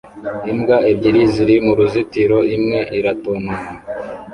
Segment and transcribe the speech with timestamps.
[0.51, 3.53] Imbwa ebyiri ziri muruzitiro imwe iratontoma